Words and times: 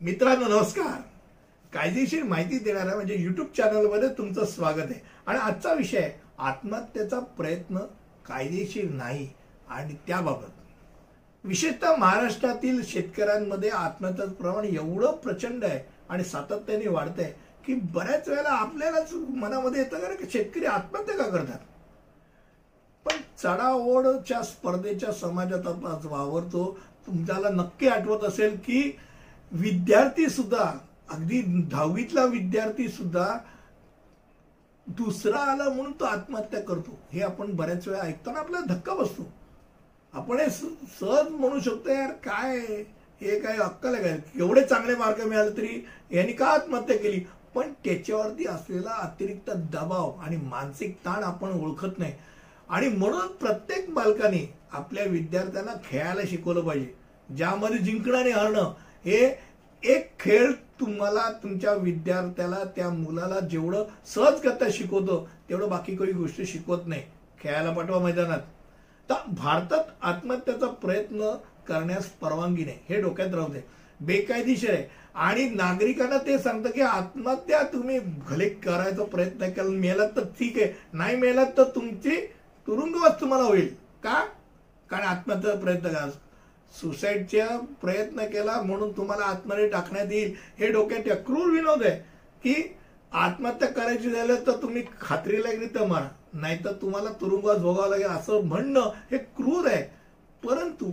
मित्रांनो 0.00 0.46
नमस्कार. 0.48 1.00
कायदेशीर 1.72 2.22
माहिती 2.22 2.58
देणाऱ्या 2.58 2.94
म्हणजे 2.94 3.14
युट्यूब 3.18 3.46
चॅनलमध्ये 3.56 4.08
तुमचं 4.08 4.44
स्वागत 4.44 4.90
आहे. 4.90 5.00
आणि 5.26 5.38
आजचा 5.38 5.72
विषय 5.72 6.10
आत्महत्येचा 6.38 7.18
प्रयत्न 7.38 7.78
कायदेशीर 8.26 8.90
नाही 8.90 9.28
आणि 9.68 9.94
त्याबाबत. 10.06 10.50
विशेषतः 11.44 11.96
महाराष्ट्रातील 11.96 12.82
शेतकऱ्यांमध्ये 12.84 13.70
आत्महत्याचं 13.70 14.32
प्रमाण 14.32 14.64
एवढं 14.64 15.16
प्रचंड 15.16 15.64
आहे 15.64 15.80
आणि 16.08 16.24
सातत्याने 16.24 16.88
वाढतंय 16.88 17.32
की 17.66 17.74
बऱ्याच 17.74 18.28
वेळेला 18.28 18.50
आपल्यालाच 18.50 19.12
मनामध्ये 19.12 19.82
येतं 19.82 20.00
कारण 20.00 20.16
की 20.16 20.30
शेतकरी 20.32 20.66
आत्महत्या 20.66 21.16
का 21.16 21.28
करतात? 21.28 21.58
पण 23.06 23.20
चढाओढच्या 23.38 24.42
स्पर्धेच्या 24.42 25.12
समाजात 25.12 25.66
आपण 25.66 26.06
वावरतो. 26.06 26.78
तुमच्याला 27.06 27.48
नक्की 27.48 27.88
आठवत 27.88 28.24
असेल 28.24 28.56
की 28.56 28.96
विद्यार्थी 29.52 30.28
सुद्धा 30.28 30.64
अगदी 31.10 31.40
दहावीतला 31.42 32.24
विद्यार्थी 32.24 32.88
सुद्धा 32.88 33.26
दुसरा 34.86 35.38
आला 35.38 35.68
म्हणून 35.68 35.92
तो 35.92 36.04
आत्महत्या 36.04 36.60
करतो. 36.60 36.98
हे 37.12 37.20
आपण 37.22 37.54
बऱ्याच 37.56 37.88
वेळा 37.88 38.02
ऐकताना 38.02 38.38
आपल्याला 38.38 38.74
धक्का 38.74 38.94
बसतो. 38.94 39.32
आपण 40.12 40.40
हे 40.40 40.50
सहज 40.50 41.28
म्हणू 41.30 41.60
शकतो 41.60 41.90
यार 41.90 42.10
काय 42.10 42.58
हे 43.20 43.40
काय 43.40 43.56
अक्कल 43.56 43.94
आहे 43.94 44.02
काय? 44.02 44.18
एवढे 44.36 44.62
चांगले 44.62 44.94
मार्क 44.94 45.20
मिळाले 45.20 45.56
तरी 45.56 45.86
यांनी 46.12 46.32
का 46.32 46.46
आत्महत्या 46.46 46.98
केली? 46.98 47.20
पण 47.54 47.72
त्याच्यावरती 47.84 48.46
असलेला 48.46 48.90
अतिरिक्त 48.90 49.50
दबाव 49.50 50.10
आणि 50.10 50.36
मानसिक 50.36 50.96
ताण 50.96 51.22
आपण 51.22 51.50
ओळखत 51.50 51.98
नाही. 51.98 52.12
आणि 52.68 52.88
म्हणून 52.88 53.26
प्रत्येक 53.26 53.94
बालकाने 53.94 54.54
आपल्या 54.72 55.04
विद्यार्थ्यांना 55.04 55.72
खेळायला 55.90 56.22
शिकवलं 56.28 56.60
पाहिजे. 56.60 56.94
ज्यामध्ये 57.36 57.78
जिंकणं 57.78 58.18
आणि 58.18 58.30
हरणं 58.30 58.72
हे 59.04 59.38
एक 59.84 60.20
खेळ 60.20 60.52
तुम्हाला 60.52 61.32
तुमच्या 61.42 61.72
विद्यार्थ्याला 61.72 62.64
त्या 62.76 62.90
मुलाला 62.90 63.40
जेवढं 63.40 63.84
सहज 64.14 64.40
करता 64.40 64.64
शिकवतो 64.70 65.28
तेवढं 65.48 65.68
बाकी 65.68 65.96
काही 65.96 66.12
गोष्टी 66.12 66.46
शिकवत 66.46 66.78
नाही. 66.86 67.02
खेळायला 67.40 67.70
पाठवा 67.70 67.98
मैदानात. 67.98 68.40
तर 69.10 69.14
भारतात 69.28 69.84
आत्महत्याचा 70.02 70.66
प्रयत्न 70.66 71.36
करण्यास 71.68 72.06
परवानगी 72.06 72.64
नाही. 72.64 72.78
हे 72.88 73.00
डोक्यात 73.00 73.34
राहू 73.34 73.52
दे. 73.52 73.64
बेकायदेशीर 74.00 74.70
आहे. 74.70 74.84
आणि 75.14 75.48
नागरिकांना 75.48 76.18
ते 76.18 76.38
सांगतं 76.38 76.70
की 76.70 76.80
आत्महत्या 76.80 77.62
तुम्ही 77.62 77.98
भले 77.98 78.48
करायचा 78.48 79.04
प्रयत्न 79.04 79.46
केला 79.46 79.70
मेलात 79.70 80.10
तर 80.16 80.24
ठीक 80.24 80.58
आहे. 80.58 80.72
नाही 80.92 81.16
मेलात 81.16 81.46
तर 81.56 81.64
तुमची 81.64 82.26
तुरुंगवास 82.66 83.20
तुम्हाला 83.20 83.44
होईल. 83.44 83.74
का? 84.02 84.26
कारण 84.90 85.04
आत्महत्याचा 85.04 85.60
प्रयत्न 85.60 85.88
करा 85.88 86.10
सुसाईडचा 86.80 87.46
प्रयत्न 87.82 88.24
केला 88.24 88.60
म्हणून 88.62 88.90
तुम्हाला 88.96 89.24
आत्महत्या 89.24 89.68
टाकण्यात 89.70 90.12
येईल. 90.12 90.34
हे 90.58 90.70
डोक्यात 90.72 91.16
क्रूर 91.26 91.50
विनोद 91.50 91.82
आहे 91.82 91.96
की 92.44 92.54
आत्महत्या 93.12 93.68
करायची 93.68 94.10
झालं 94.10 94.46
तर 94.46 94.56
तुम्ही 94.62 94.82
खात्रीलागरीत्या 95.00 95.86
मारा. 95.86 96.08
नाहीतर 96.32 96.72
तुम्हाला 96.72 97.10
तुरुंगवास 97.20 97.58
भोगावं 97.58 97.90
लागेल 97.90 98.06
असं 98.06 98.44
म्हणणं 98.44 98.90
हे 99.10 99.18
क्रूर 99.18 99.66
आहे. 99.66 99.82
परंतु 100.42 100.90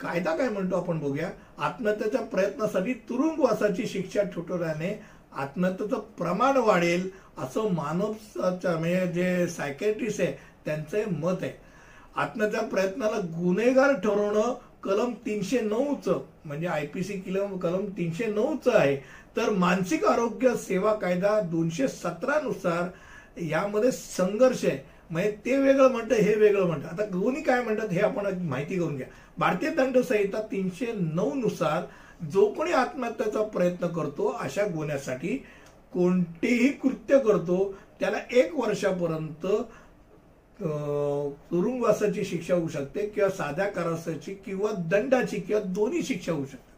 कायदा 0.00 0.34
काय 0.36 0.48
म्हणतो 0.48 0.76
आपण 0.76 0.98
बघूया? 0.98 1.28
आत्महत्येच्या 1.58 2.20
प्रयत्नासाठी 2.22 2.92
तुरुंगवासाची 3.08 3.86
शिक्षा 3.86 4.22
ठोठवल्याने 4.34 4.90
आत्महत्येचं 5.32 6.00
प्रमाण 6.18 6.56
वाढेल 6.56 7.08
असं 7.38 7.72
मानव 7.72 8.12
म्हणजे 8.36 9.06
जे 9.06 9.46
सायकॅट्रिस्ट 9.48 10.20
आहे 10.20 10.32
त्यांचं 10.64 11.12
मत 11.20 11.42
आहे. 11.42 11.52
आत्महत्या 12.16 12.62
प्रयत्नाला 12.62 13.18
गुन्हेगार 13.36 13.92
ठरवणं 13.94 14.54
कलम 14.84 15.12
तीनशे 15.26 15.60
नऊचं 15.60 16.20
म्हणजे 16.44 16.66
आय 16.66 16.86
पी 16.94 17.02
सी 17.02 17.18
कलम 17.20 17.56
कलम 17.56 17.84
तीनशे 17.96 18.26
नऊचं 18.26 18.78
आहे. 18.78 18.96
तर 19.36 19.50
मानसिक 19.50 20.04
आरोग्य 20.04 20.54
सेवा 20.58 20.94
कायदा 20.94 21.40
दोनशे 21.50 21.88
सतरानुसार 21.88 23.40
यामध्ये 23.40 23.92
संघर्ष 23.92 24.64
आहे. 24.64 24.78
म्हणजे 25.10 25.30
ते 25.44 25.56
वेगळं 25.56 25.90
म्हणतं 25.92 26.14
हे 26.14 26.34
वेगळं 26.34 26.66
म्हणतं. 26.66 26.88
आता 26.88 27.04
दोन्ही 27.06 27.42
काय 27.42 27.62
म्हणतात 27.62 27.92
हे 27.92 28.00
आपण 28.00 28.26
माहिती 28.48 28.78
करून 28.78 28.96
घ्या. 28.96 29.06
भारतीय 29.38 29.70
दंड 29.70 29.98
संहिता 29.98 30.40
तीनशे 30.50 30.92
नऊ 30.96 31.34
नुसार 31.34 31.82
जो 32.32 32.46
कोणी 32.54 32.72
आत्महत्याचा 32.72 33.42
प्रयत्न 33.42 33.86
करतो 33.94 34.28
अशा 34.40 34.66
गुन्ह्यासाठी 34.74 35.36
कोणतेही 35.92 36.68
कृत्य 36.72 37.18
करतो 37.18 37.74
त्याला 38.00 38.18
एक 38.30 38.54
वर्षापर्यंत 38.54 39.46
तुरुंगवासाची 40.62 42.24
शिक्षा 42.24 42.54
होऊ 42.54 42.68
शकते 42.68 43.06
किंवा 43.06 43.28
साध्या 43.30 43.66
करासाची 43.66 44.34
किंवा 44.34 44.70
दंडाची 44.90 45.36
किंवा 45.36 45.62
दोन्ही 45.62 46.02
शिक्षा 46.02 46.32
होऊ 46.32 46.44
शकते. 46.44 46.70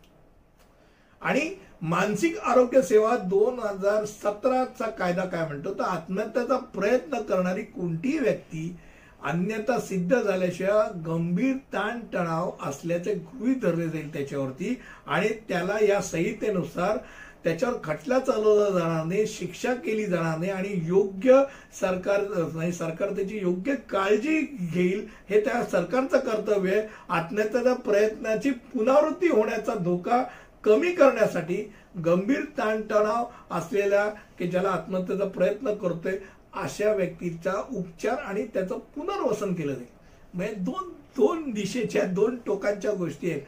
आणि 1.22 1.54
मानसिक 1.82 2.38
आरोग्य 2.38 2.82
सेवा 2.82 3.16
दोन 3.18 3.58
हजार 3.58 4.04
सतराचा 4.04 4.86
कायदा 4.90 5.24
काय 5.24 5.46
म्हणतो? 5.46 5.74
तर 5.74 5.82
आत्महत्याचा 5.82 6.56
प्रयत्न 6.74 7.20
करणारी 7.22 7.62
कोणतीही 7.62 8.18
व्यक्ती 8.18 8.76
अन्यथा 9.22 9.78
सिद्ध 9.80 10.16
झाल्याशिवाय 10.16 10.88
गंभीर 11.06 11.56
ताणतणाव 11.72 12.50
असल्याचे 12.62 13.14
गृहीत 13.14 13.56
धरले 13.62 13.88
जाईल 13.88 14.12
त्याच्यावरती 14.12 14.74
आणि 15.06 15.28
त्याला 15.48 15.78
या 15.84 16.00
संहितेनुसार 16.02 16.98
त्याच्यावर 17.44 17.76
खटला 17.84 18.18
चालवला 18.18 18.68
जाणार 18.70 19.04
नाही 19.04 19.26
शिक्षा 19.26 19.72
केली 19.74 20.04
जाणार 20.06 20.38
नाही 20.38 20.50
आणि 20.50 20.68
योग्य 20.86 21.42
सरकार 21.80 22.20
नाही 22.54 22.72
सरकार 22.72 23.10
त्याची 23.16 23.38
योग्य 23.38 23.74
काळजी 23.90 24.40
घेईल 24.72 25.06
हे 25.30 25.40
त्या 25.40 25.62
सरकारचं 25.64 26.18
कर्तव्य 26.20 26.76
आहे. 26.76 26.86
आत्महत्याच्या 27.08 27.74
प्रयत्नाची 27.74 28.50
पुनरावृत्ती 28.50 29.28
होण्याचा 29.28 29.74
धोका 29.74 30.22
कमी 30.64 30.92
करण्यासाठी 30.92 31.56
गंभीर 32.04 32.44
ताणतणाव 32.58 33.24
असलेल्या 33.56 34.04
की 34.38 34.46
ज्याला 34.46 34.68
आत्महत्येचा 34.68 35.24
प्रयत्न 35.28 35.74
करतोय 35.74 36.16
अशा 36.54 36.92
व्यक्तीचा 36.92 37.52
उपचार 37.70 38.18
आणि 38.18 38.46
त्याचं 38.54 38.78
पुनर्वसन 38.94 39.52
केलं 39.54 39.72
जाईल. 39.72 39.86
म्हणजे 40.34 40.54
दोन 40.54 40.88
दोन 41.16 41.50
दिशेच्या 41.50 42.04
दोन 42.04 42.36
टोकांच्या 42.46 42.92
गोष्टी 42.92 43.30
आहेत. 43.30 43.42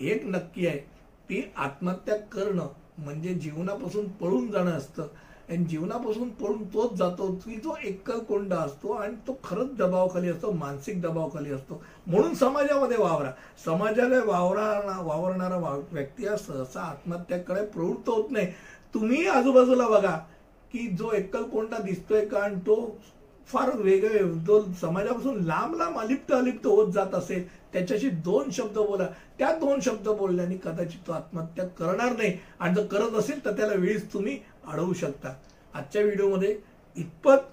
एक 0.00 0.24
नक्की 0.24 0.66
आहे 0.66 0.78
ती 1.28 1.42
आत्महत्या 1.56 2.16
करणं 2.32 2.66
म्हणजे 2.98 3.34
जीवनापासून 3.34 4.08
पळून 4.08 4.50
जाणं 4.50 4.70
असतं. 4.70 5.02
आणि 5.48 5.64
जीवनापासून 5.64 6.28
पळून 6.28 6.64
तोच 6.64 6.92
जातो 6.92 7.32
की 7.32 7.56
जो 7.56 7.74
एकल 7.84 8.18
कोंडा 8.18 8.56
असतो 8.56 8.92
आणि 8.92 9.14
तो 9.14 9.38
खरंच 9.44 9.76
दबावाखाली 9.76 10.28
असतो 10.28 10.52
मानसिक 10.52 11.02
दबावाखाली 11.02 11.50
असतो. 11.50 11.84
म्हणून 12.06 12.34
समाजामध्ये 12.34 12.96
वावरा. 12.96 13.30
समाजाला 13.64 14.16
वावरा 14.24 15.00
वावरणारा 15.02 15.56
वा- 15.56 15.82
व्यक्ती 15.92 16.26
हा 16.26 16.36
सहसा 16.36 16.80
आत्महत्याकडे 16.80 17.64
प्रवृत्त 17.64 18.08
होत 18.08 18.24
नाही. 18.30 18.46
तुम्ही 18.94 19.26
आजूबाजूला 19.26 19.88
बघा 19.88 20.16
की 20.72 20.86
जो 20.86 21.12
एकल 21.12 21.42
कोंडा 21.42 21.78
दिसतोय 21.78 22.26
का 22.26 22.38
आणि 22.40 22.56
तो 22.56 22.96
फार 23.48 23.70
वेगळे 23.76 24.18
जो 24.46 24.60
समाजापासून 24.80 25.42
लांब 25.44 25.74
लांब 25.76 25.98
अलिप्त 25.98 26.32
अलिप्त 26.32 26.66
होत 26.66 26.92
जात 26.92 27.14
असेल 27.14 27.46
त्याच्याशी 27.72 28.08
दोन 28.24 28.50
शब्द 28.50 28.78
बोला. 28.78 29.06
त्या 29.38 29.50
दोन 29.58 29.80
शब्द 29.80 30.08
बोलल्याने 30.08 30.56
कदाचित 30.64 31.06
तो 31.06 31.12
आत्महत्या 31.12 31.64
करणार 31.78 32.16
नाही. 32.16 32.32
आणि 32.60 32.74
जर 32.74 32.86
करत 32.86 33.18
असेल 33.18 33.44
तर 33.44 33.56
त्याला 33.56 33.74
वेळीच 33.74 34.12
तुम्ही 34.12 34.38
अडवू 34.72 34.92
शकता. 34.92 35.34
आजच्या 35.74 36.02
व्हिडिओमध्ये 36.02 36.56
इतपत 36.96 37.52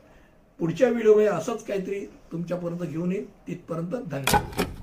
पुढच्या 0.59 0.89
व्हिडिओमध्ये 0.89 1.27
असंच 1.27 1.63
काहीतरी 1.65 2.05
तुमच्यापर्यंत 2.31 2.81
घेऊन 2.81 3.11
येईल. 3.11 3.25
तिथपर्यंत 3.47 3.95
धन्यवाद. 4.11 4.81